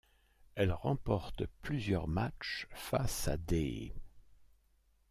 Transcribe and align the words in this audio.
Elle 0.55 0.71
remporte 0.71 1.45
plusieurs 1.61 2.07
matchs 2.07 2.65
face 2.71 3.27
à 3.27 3.37
des'. 3.37 3.93